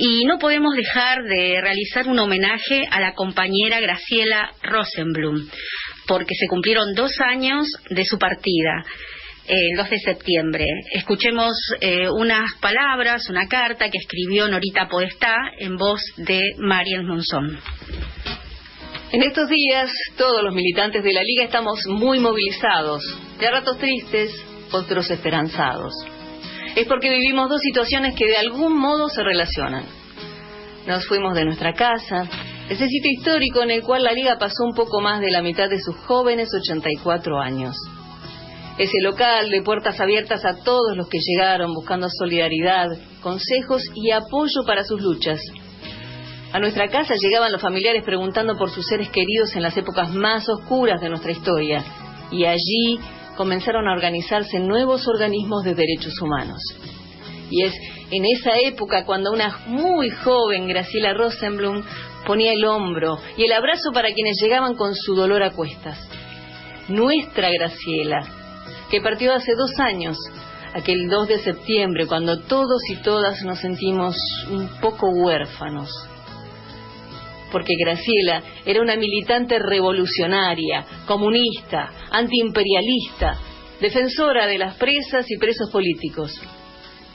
Y 0.00 0.24
no 0.26 0.38
podemos 0.38 0.76
dejar 0.76 1.24
de 1.24 1.60
realizar 1.60 2.06
un 2.06 2.20
homenaje 2.20 2.86
a 2.88 3.00
la 3.00 3.14
compañera 3.14 3.80
Graciela 3.80 4.52
Rosenblum, 4.62 5.48
porque 6.06 6.36
se 6.38 6.46
cumplieron 6.46 6.94
dos 6.94 7.10
años 7.20 7.66
de 7.90 8.04
su 8.04 8.16
partida 8.16 8.84
el 9.48 9.76
2 9.76 9.90
de 9.90 9.98
septiembre. 9.98 10.66
Escuchemos 10.92 11.52
eh, 11.80 12.08
unas 12.10 12.54
palabras, 12.60 13.28
una 13.28 13.48
carta 13.48 13.90
que 13.90 13.98
escribió 13.98 14.46
Norita 14.46 14.86
Podestá 14.88 15.34
en 15.58 15.76
voz 15.76 16.00
de 16.16 16.42
Mariel 16.58 17.04
Monzón. 17.04 17.58
En 19.10 19.22
estos 19.22 19.48
días, 19.48 19.90
todos 20.16 20.44
los 20.44 20.54
militantes 20.54 21.02
de 21.02 21.12
la 21.12 21.22
Liga 21.24 21.44
estamos 21.44 21.80
muy 21.88 22.20
movilizados, 22.20 23.02
de 23.40 23.50
ratos 23.50 23.78
tristes, 23.78 24.30
otros 24.70 25.10
esperanzados. 25.10 25.92
Es 26.78 26.86
porque 26.86 27.10
vivimos 27.10 27.48
dos 27.48 27.60
situaciones 27.60 28.14
que 28.14 28.28
de 28.28 28.36
algún 28.36 28.78
modo 28.78 29.08
se 29.08 29.24
relacionan. 29.24 29.84
Nos 30.86 31.04
fuimos 31.08 31.34
de 31.34 31.44
nuestra 31.44 31.72
casa, 31.72 32.28
ese 32.68 32.86
sitio 32.86 33.10
histórico 33.10 33.62
en 33.64 33.72
el 33.72 33.82
cual 33.82 34.04
la 34.04 34.12
Liga 34.12 34.38
pasó 34.38 34.62
un 34.62 34.74
poco 34.74 35.00
más 35.00 35.20
de 35.20 35.32
la 35.32 35.42
mitad 35.42 35.68
de 35.68 35.80
sus 35.80 35.96
jóvenes 35.96 36.48
84 36.54 37.40
años 37.40 37.74
ese 38.78 39.00
local 39.02 39.50
de 39.50 39.60
puertas 39.62 39.98
abiertas 39.98 40.44
a 40.44 40.62
todos 40.62 40.96
los 40.96 41.08
que 41.08 41.18
llegaron 41.18 41.74
buscando 41.74 42.06
solidaridad, 42.08 42.86
consejos 43.20 43.82
y 43.96 44.12
apoyo 44.12 44.64
para 44.64 44.84
sus 44.84 45.02
luchas. 45.02 45.40
A 46.52 46.60
nuestra 46.60 46.88
casa 46.88 47.14
llegaban 47.20 47.50
los 47.50 47.60
familiares 47.60 48.04
preguntando 48.04 48.56
por 48.56 48.70
sus 48.70 48.86
seres 48.86 49.10
queridos 49.10 49.56
en 49.56 49.64
las 49.64 49.76
épocas 49.76 50.14
más 50.14 50.48
oscuras 50.48 51.00
de 51.00 51.08
nuestra 51.08 51.32
historia, 51.32 51.84
y 52.30 52.44
allí 52.44 53.00
comenzaron 53.38 53.86
a 53.86 53.92
organizarse 53.92 54.58
nuevos 54.58 55.06
organismos 55.06 55.62
de 55.62 55.76
derechos 55.76 56.20
humanos. 56.20 56.60
Y 57.50 57.62
es 57.62 57.72
en 58.10 58.24
esa 58.26 58.58
época 58.58 59.04
cuando 59.06 59.32
una 59.32 59.60
muy 59.68 60.10
joven 60.10 60.66
Graciela 60.66 61.14
Rosenblum 61.14 61.84
ponía 62.26 62.52
el 62.52 62.64
hombro 62.64 63.16
y 63.36 63.44
el 63.44 63.52
abrazo 63.52 63.92
para 63.94 64.12
quienes 64.12 64.38
llegaban 64.42 64.74
con 64.74 64.96
su 64.96 65.14
dolor 65.14 65.44
a 65.44 65.52
cuestas. 65.52 65.98
Nuestra 66.88 67.48
Graciela, 67.50 68.26
que 68.90 69.00
partió 69.00 69.32
hace 69.32 69.54
dos 69.54 69.78
años, 69.78 70.18
aquel 70.74 71.08
2 71.08 71.28
de 71.28 71.38
septiembre, 71.38 72.06
cuando 72.06 72.40
todos 72.40 72.82
y 72.90 72.96
todas 72.96 73.42
nos 73.44 73.60
sentimos 73.60 74.16
un 74.50 74.68
poco 74.80 75.10
huérfanos. 75.10 75.90
Porque 77.50 77.74
Graciela 77.78 78.42
era 78.66 78.82
una 78.82 78.96
militante 78.96 79.58
revolucionaria, 79.58 80.84
comunista, 81.06 81.90
antiimperialista, 82.10 83.38
defensora 83.80 84.46
de 84.46 84.58
las 84.58 84.76
presas 84.76 85.30
y 85.30 85.38
presos 85.38 85.70
políticos, 85.70 86.38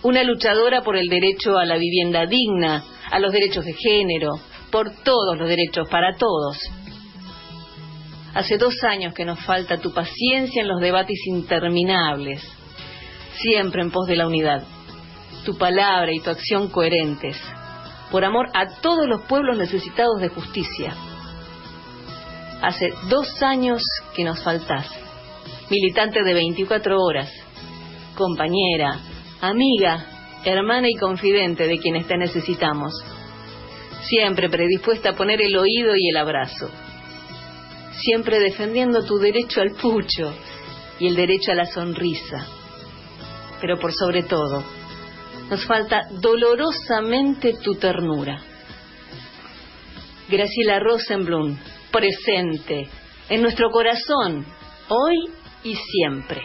una 0.01 0.23
luchadora 0.23 0.81
por 0.81 0.97
el 0.97 1.07
derecho 1.07 1.57
a 1.57 1.65
la 1.65 1.77
vivienda 1.77 2.25
digna, 2.25 2.83
a 3.11 3.19
los 3.19 3.31
derechos 3.31 3.65
de 3.65 3.73
género, 3.73 4.31
por 4.71 4.91
todos 5.03 5.37
los 5.37 5.47
derechos, 5.47 5.87
para 5.89 6.15
todos. 6.15 6.57
Hace 8.33 8.57
dos 8.57 8.83
años 8.83 9.13
que 9.13 9.25
nos 9.25 9.39
falta 9.45 9.77
tu 9.77 9.93
paciencia 9.93 10.61
en 10.61 10.67
los 10.67 10.81
debates 10.81 11.19
interminables, 11.27 12.41
siempre 13.37 13.83
en 13.83 13.91
pos 13.91 14.07
de 14.07 14.15
la 14.15 14.25
unidad, 14.25 14.63
tu 15.45 15.57
palabra 15.57 16.11
y 16.11 16.19
tu 16.19 16.31
acción 16.31 16.69
coherentes, 16.69 17.37
por 18.13 18.23
amor 18.23 18.47
a 18.53 18.79
todos 18.79 19.09
los 19.09 19.23
pueblos 19.23 19.57
necesitados 19.57 20.21
de 20.21 20.29
justicia. 20.29 20.95
Hace 22.61 22.93
dos 23.09 23.43
años 23.43 23.83
que 24.15 24.23
nos 24.23 24.41
faltás, 24.41 24.87
militante 25.69 26.23
de 26.23 26.33
24 26.33 26.95
horas, 26.97 27.29
compañera, 28.15 29.01
amiga, 29.41 30.05
hermana 30.45 30.87
y 30.89 30.95
confidente 30.95 31.67
de 31.67 31.77
quienes 31.79 32.07
te 32.07 32.15
necesitamos, 32.15 32.93
siempre 34.03 34.49
predispuesta 34.49 35.09
a 35.09 35.15
poner 35.15 35.41
el 35.41 35.57
oído 35.57 35.93
y 35.97 36.09
el 36.09 36.15
abrazo 36.15 36.69
siempre 38.03 38.39
defendiendo 38.39 39.05
tu 39.05 39.17
derecho 39.17 39.61
al 39.61 39.71
pucho 39.71 40.33
y 40.99 41.07
el 41.07 41.15
derecho 41.15 41.51
a 41.51 41.55
la 41.55 41.65
sonrisa. 41.65 42.47
Pero 43.61 43.79
por 43.79 43.93
sobre 43.93 44.23
todo, 44.23 44.63
nos 45.53 45.67
falta 45.67 46.07
dolorosamente 46.09 47.53
tu 47.63 47.75
ternura. 47.75 48.41
Graciela 50.27 50.79
Rosenblum, 50.79 51.55
presente 51.91 52.89
en 53.29 53.43
nuestro 53.43 53.69
corazón, 53.69 54.47
hoy 54.87 55.29
y 55.63 55.75
siempre. 55.75 56.41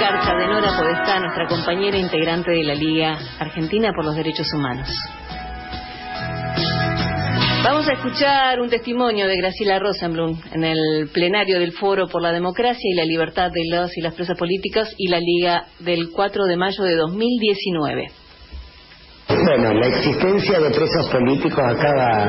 Carta 0.00 0.34
de 0.34 0.46
Nora 0.46 0.78
Podestá, 0.78 1.20
nuestra 1.20 1.46
compañera 1.46 1.98
integrante 1.98 2.52
de 2.52 2.64
la 2.64 2.74
Liga 2.74 3.18
Argentina 3.38 3.92
por 3.94 4.06
los 4.06 4.16
Derechos 4.16 4.46
Humanos. 4.54 4.88
Vamos 7.64 7.88
a 7.88 7.92
escuchar 7.92 8.60
un 8.60 8.70
testimonio 8.70 9.26
de 9.26 9.36
Graciela 9.36 9.78
Rosenblum 9.78 10.40
en 10.52 10.64
el 10.64 11.08
plenario 11.12 11.58
del 11.58 11.72
Foro 11.72 12.06
por 12.06 12.22
la 12.22 12.32
Democracia 12.32 12.88
y 12.90 12.94
la 12.94 13.04
Libertad 13.04 13.50
de 13.50 13.64
los 13.68 13.96
y 13.96 14.00
las 14.00 14.14
Presas 14.14 14.38
Políticas 14.38 14.94
y 14.96 15.08
la 15.08 15.18
Liga 15.20 15.66
del 15.80 16.10
4 16.10 16.44
de 16.44 16.56
mayo 16.56 16.84
de 16.84 16.94
2019. 16.94 18.06
Bueno, 19.48 19.72
la 19.72 19.86
existencia 19.86 20.60
de 20.60 20.68
presos 20.68 21.08
políticos 21.10 21.64
acaba, 21.64 22.28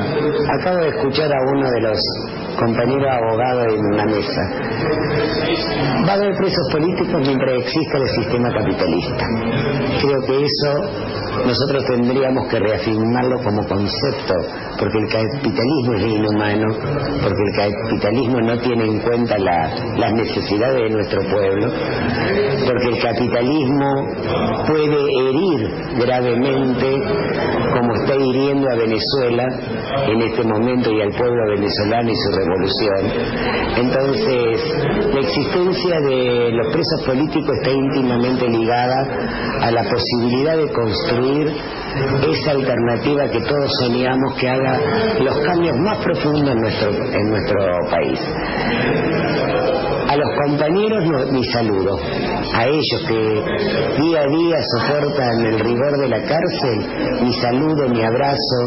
acabo 0.58 0.76
de 0.78 0.88
escuchar 0.88 1.30
a 1.30 1.36
uno 1.52 1.70
de 1.70 1.80
los 1.82 1.98
compañeros 2.58 3.08
abogados 3.12 3.74
en 3.74 3.84
una 3.92 4.06
mesa. 4.06 4.42
Va 6.08 6.12
a 6.12 6.14
haber 6.14 6.34
presos 6.38 6.66
políticos 6.72 7.20
mientras 7.20 7.58
exista 7.58 7.98
el 7.98 8.08
sistema 8.08 8.50
capitalista. 8.50 9.26
Creo 10.00 10.20
que 10.22 10.46
eso 10.46 11.20
nosotros 11.46 11.84
tendríamos 11.86 12.48
que 12.48 12.58
reafirmarlo 12.58 13.36
como 13.42 13.66
concepto, 13.66 14.34
porque 14.78 14.98
el 14.98 15.08
capitalismo 15.08 15.94
es 15.96 16.02
inhumano, 16.02 16.74
porque 17.22 17.42
el 17.42 17.72
capitalismo 17.90 18.40
no 18.40 18.58
tiene 18.60 18.84
en 18.84 18.98
cuenta 19.00 19.36
las 19.38 20.12
necesidades 20.14 20.84
de 20.84 20.90
nuestro 20.90 21.20
pueblo, 21.28 21.68
porque 22.66 22.88
el 22.88 23.02
capitalismo 23.02 23.90
puede 24.66 25.28
herir 25.28 25.49
gravemente, 25.98 27.02
como 27.74 27.94
está 27.94 28.16
hiriendo 28.16 28.68
a 28.70 28.76
Venezuela 28.76 29.44
en 30.08 30.22
este 30.22 30.42
momento 30.44 30.90
y 30.90 31.00
al 31.00 31.10
pueblo 31.10 31.42
venezolano 31.48 32.10
y 32.10 32.16
su 32.16 32.30
revolución. 32.32 33.02
Entonces, 33.76 35.14
la 35.14 35.20
existencia 35.20 36.00
de 36.00 36.52
los 36.52 36.66
presos 36.72 37.02
políticos 37.06 37.50
está 37.58 37.70
íntimamente 37.70 38.48
ligada 38.48 39.06
a 39.62 39.70
la 39.70 39.82
posibilidad 39.84 40.56
de 40.56 40.72
construir 40.72 41.52
esa 42.30 42.50
alternativa 42.52 43.28
que 43.30 43.40
todos 43.40 43.70
soñamos 43.80 44.34
que 44.38 44.48
haga 44.48 44.80
los 45.20 45.38
cambios 45.40 45.76
más 45.78 45.98
profundos 45.98 46.50
en 46.50 46.60
nuestro, 46.60 46.90
en 46.90 47.30
nuestro 47.30 47.56
país. 47.90 48.20
A 50.10 50.16
los 50.16 50.28
compañeros 50.44 51.04
mi 51.30 51.44
saludo, 51.52 51.96
a 52.52 52.66
ellos 52.66 53.04
que 53.06 54.02
día 54.02 54.22
a 54.22 54.26
día 54.26 54.56
soportan 54.74 55.46
el 55.46 55.60
rigor 55.60 55.98
de 56.00 56.08
la 56.08 56.20
cárcel, 56.22 57.22
mi 57.22 57.32
saludo, 57.34 57.88
mi 57.88 58.02
abrazo, 58.02 58.58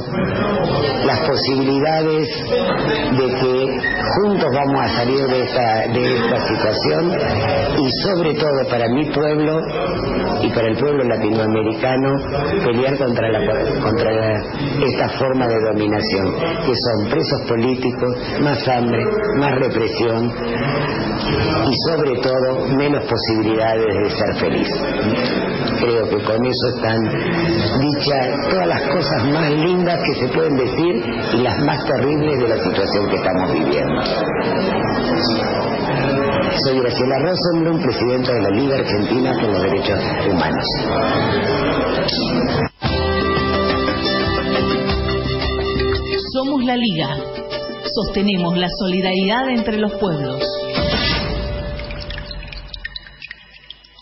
las 1.06 1.20
posibilidades 1.28 2.30
de 3.18 3.28
que 3.28 3.82
juntos 4.16 4.50
vamos 4.54 4.86
a 4.86 4.88
salir 4.96 5.28
de 5.28 5.44
esta, 5.44 6.48
situación. 6.48 7.12
Y 7.78 7.90
sobre 8.04 8.34
todo 8.36 8.70
para 8.70 8.88
mi 8.88 9.06
pueblo 9.12 9.60
y 10.44 10.50
para 10.50 10.68
el 10.68 10.78
pueblo 10.78 11.04
latinoamericano 11.06 12.10
pelear 12.66 12.98
contra, 12.98 13.32
la, 13.32 13.40
contra 13.82 14.12
esta 14.86 15.10
forma 15.18 15.48
de 15.48 15.56
dominación, 15.72 16.36
que 16.66 16.74
son 16.76 17.10
presos 17.10 17.42
políticos, 17.48 18.18
más 18.42 18.68
hambre, 18.68 19.04
más 19.40 19.56
represión 19.60 20.32
y 21.66 21.74
sobre 21.90 22.20
todo 22.22 22.68
menos 22.76 23.04
posibilidades 23.06 23.86
de 23.86 24.10
ser 24.10 24.36
feliz. 24.36 24.68
Creo 25.80 26.10
que 26.10 26.24
con 26.24 26.46
eso 26.46 26.68
están 26.76 27.00
dichas 27.80 28.28
todas 28.50 28.73
las 28.84 28.96
cosas 28.96 29.24
más 29.32 29.52
lindas 29.52 30.00
que 30.06 30.20
se 30.20 30.34
pueden 30.34 30.56
decir 30.56 31.04
y 31.34 31.38
las 31.42 31.60
más 31.64 31.86
terribles 31.86 32.40
de 32.40 32.48
la 32.48 32.58
situación 32.64 33.10
que 33.10 33.16
estamos 33.16 33.54
viviendo. 33.54 34.02
Soy 36.66 36.80
Graciela 36.80 37.20
Rosenblum, 37.20 37.82
presidenta 37.82 38.34
de 38.34 38.42
la 38.42 38.50
Liga 38.50 38.76
Argentina 38.76 39.34
por 39.40 39.50
los 39.50 39.62
Derechos 39.64 40.00
Humanos. 40.30 40.66
Somos 46.34 46.64
la 46.66 46.76
Liga. 46.76 47.18
Sostenemos 48.06 48.58
la 48.58 48.68
solidaridad 48.80 49.50
entre 49.50 49.78
los 49.78 49.94
pueblos. 49.94 50.42